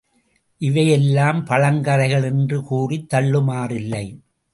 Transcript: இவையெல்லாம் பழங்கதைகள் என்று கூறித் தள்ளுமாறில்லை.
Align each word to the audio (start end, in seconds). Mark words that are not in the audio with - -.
இவையெல்லாம் 0.57 1.45
பழங்கதைகள் 1.45 2.23
என்று 2.23 2.63
கூறித் 2.63 3.13
தள்ளுமாறில்லை. 3.13 4.05